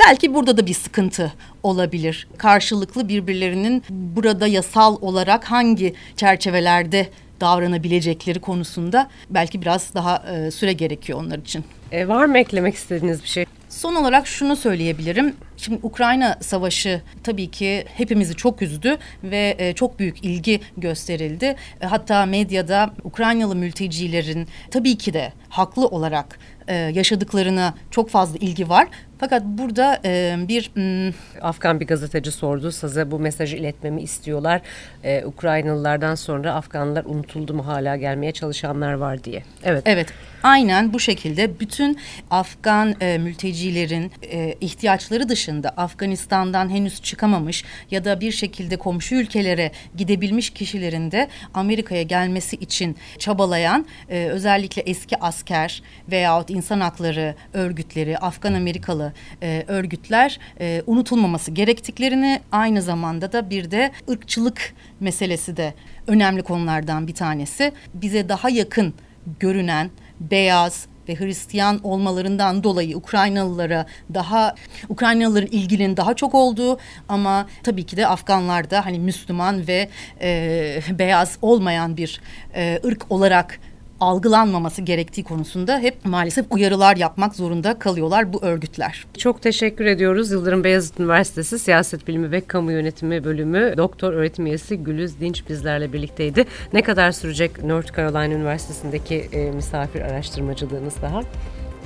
Belki 0.00 0.34
burada 0.34 0.56
da 0.56 0.66
bir 0.66 0.74
sıkıntı 0.74 1.32
olabilir. 1.62 2.28
Karşılıklı 2.38 3.08
birbirlerinin 3.08 3.82
burada 3.90 4.46
yasal 4.46 4.96
olarak 5.00 5.44
hangi 5.44 5.94
çerçevelerde 6.16 7.08
davranabilecekleri 7.40 8.40
konusunda 8.40 9.08
belki 9.30 9.62
biraz 9.62 9.94
daha 9.94 10.16
e, 10.16 10.50
süre 10.50 10.72
gerekiyor 10.72 11.20
onlar 11.20 11.38
için. 11.38 11.64
E, 11.92 12.08
var 12.08 12.24
mı 12.24 12.38
eklemek 12.38 12.74
istediğiniz 12.74 13.22
bir 13.22 13.28
şey? 13.28 13.46
Son 13.74 13.94
olarak 13.94 14.26
şunu 14.26 14.56
söyleyebilirim. 14.56 15.36
Şimdi 15.56 15.78
Ukrayna 15.82 16.38
Savaşı 16.40 17.02
tabii 17.22 17.50
ki 17.50 17.84
hepimizi 17.96 18.34
çok 18.34 18.62
üzdü 18.62 18.96
ve 19.24 19.54
e, 19.58 19.72
çok 19.72 19.98
büyük 19.98 20.24
ilgi 20.24 20.60
gösterildi. 20.76 21.56
E, 21.80 21.86
hatta 21.86 22.26
medyada 22.26 22.90
Ukraynalı 23.04 23.54
mültecilerin 23.56 24.48
tabii 24.70 24.98
ki 24.98 25.12
de 25.12 25.32
haklı 25.48 25.86
olarak 25.86 26.38
e, 26.68 26.74
yaşadıklarına 26.74 27.74
çok 27.90 28.10
fazla 28.10 28.38
ilgi 28.38 28.68
var. 28.68 28.88
Fakat 29.18 29.42
burada 29.44 30.00
e, 30.04 30.36
bir 30.48 30.70
m, 30.74 31.12
Afgan 31.40 31.80
bir 31.80 31.86
gazeteci 31.86 32.30
sordu. 32.30 32.72
Size 32.72 33.10
bu 33.10 33.18
mesajı 33.18 33.56
iletmemi 33.56 34.02
istiyorlar. 34.02 34.60
Ee, 35.04 35.24
Ukraynalılardan 35.24 36.14
sonra 36.14 36.54
Afganlar 36.54 37.04
unutuldu 37.04 37.54
mu 37.54 37.66
hala 37.66 37.96
gelmeye 37.96 38.32
çalışanlar 38.32 38.92
var 38.92 39.24
diye. 39.24 39.42
Evet. 39.64 39.82
Evet, 39.86 40.08
aynen 40.42 40.92
bu 40.92 41.00
şekilde 41.00 41.60
bütün 41.60 41.98
Afgan 42.30 42.94
e, 43.00 43.18
mültecilerin 43.64 44.12
e, 44.22 44.54
ihtiyaçları 44.60 45.28
dışında 45.28 45.68
Afganistan'dan 45.68 46.70
henüz 46.70 47.02
çıkamamış 47.02 47.64
ya 47.90 48.04
da 48.04 48.20
bir 48.20 48.32
şekilde 48.32 48.76
komşu 48.76 49.14
ülkelere 49.14 49.70
gidebilmiş 49.96 50.50
kişilerin 50.50 51.10
de 51.10 51.28
Amerika'ya 51.54 52.02
gelmesi 52.02 52.56
için 52.56 52.96
çabalayan 53.18 53.86
e, 54.08 54.26
özellikle 54.26 54.82
eski 54.82 55.16
asker 55.20 55.82
veyahut 56.10 56.50
insan 56.50 56.80
hakları 56.80 57.34
örgütleri, 57.52 58.18
Afgan 58.18 58.54
Amerikalı 58.54 59.12
e, 59.42 59.64
örgütler 59.68 60.38
e, 60.60 60.82
unutulmaması 60.86 61.50
gerektiklerini 61.50 62.40
aynı 62.52 62.82
zamanda 62.82 63.32
da 63.32 63.50
bir 63.50 63.70
de 63.70 63.90
ırkçılık 64.10 64.74
meselesi 65.00 65.56
de 65.56 65.74
önemli 66.06 66.42
konulardan 66.42 67.06
bir 67.06 67.14
tanesi. 67.14 67.72
Bize 67.94 68.28
daha 68.28 68.50
yakın 68.50 68.94
görünen 69.40 69.90
beyaz 70.20 70.86
ve 71.08 71.14
Hristiyan 71.14 71.80
olmalarından 71.82 72.64
dolayı 72.64 72.96
Ukraynalılara 72.96 73.86
daha 74.14 74.54
Ukraynalıların 74.88 75.48
ilginin 75.50 75.96
daha 75.96 76.14
çok 76.14 76.34
olduğu 76.34 76.78
ama 77.08 77.46
tabii 77.62 77.86
ki 77.86 77.96
de 77.96 78.06
Afganlarda 78.06 78.86
hani 78.86 78.98
Müslüman 78.98 79.66
ve 79.68 79.88
e, 80.20 80.80
beyaz 80.98 81.38
olmayan 81.42 81.96
bir 81.96 82.20
e, 82.54 82.80
ırk 82.84 83.06
olarak 83.10 83.60
algılanmaması 84.00 84.82
gerektiği 84.82 85.24
konusunda 85.24 85.78
hep 85.78 86.04
maalesef 86.04 86.46
uyarılar 86.50 86.96
yapmak 86.96 87.34
zorunda 87.34 87.78
kalıyorlar 87.78 88.32
bu 88.32 88.42
örgütler. 88.42 89.06
Çok 89.18 89.42
teşekkür 89.42 89.84
ediyoruz. 89.86 90.30
Yıldırım 90.30 90.64
Beyazıt 90.64 91.00
Üniversitesi 91.00 91.58
Siyaset 91.58 92.08
Bilimi 92.08 92.30
ve 92.30 92.40
Kamu 92.40 92.72
Yönetimi 92.72 93.24
Bölümü 93.24 93.74
Doktor 93.76 94.12
Öğretim 94.12 94.46
Üyesi 94.46 94.76
Gülüz 94.76 95.20
Dinç 95.20 95.48
bizlerle 95.48 95.92
birlikteydi. 95.92 96.44
Ne 96.72 96.82
kadar 96.82 97.12
sürecek 97.12 97.64
North 97.64 97.96
Carolina 97.96 98.34
Üniversitesi'ndeki 98.34 99.28
e, 99.32 99.50
misafir 99.50 100.00
araştırmacılığınız 100.00 100.94
daha? 101.02 101.20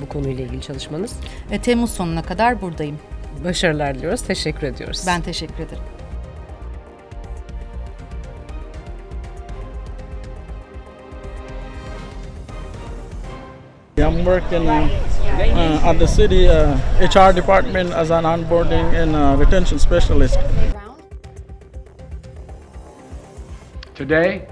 Bu 0.01 0.09
konuyla 0.09 0.45
ilgili 0.45 0.61
çalışmanız. 0.61 1.13
E, 1.51 1.61
Temmuz 1.61 1.91
sonuna 1.91 2.21
kadar 2.21 2.61
buradayım. 2.61 2.99
Başarılar 3.43 3.95
diliyoruz. 3.95 4.21
Teşekkür 4.21 4.67
ediyoruz. 4.67 5.03
Ben 5.07 5.21
teşekkür 5.21 5.63
ederim. 5.63 5.98
I'm 14.09 14.25
working 14.25 14.67
uh, 14.67 15.81
at 15.85 15.99
the 15.99 16.07
city 16.07 16.47
uh, 16.47 16.73
HR 16.99 17.31
department 17.31 17.91
as 17.91 18.09
an 18.09 18.23
onboarding 18.23 18.91
and 18.95 19.15
uh, 19.15 19.35
retention 19.37 19.77
specialist. 19.77 20.39
Today, 23.93 24.47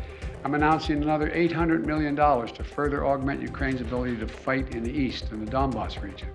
I'm 0.46 0.54
announcing 0.54 1.02
another 1.02 1.32
$800 1.32 1.86
million 1.86 2.16
to 2.16 2.64
further 2.64 3.08
augment 3.08 3.42
Ukraine's 3.42 3.82
ability 3.82 4.18
to 4.18 4.28
fight 4.28 4.76
in 4.76 4.84
the 4.84 4.92
east, 4.92 5.32
in 5.32 5.44
the 5.44 5.52
Donbass 5.52 6.04
region. 6.04 6.30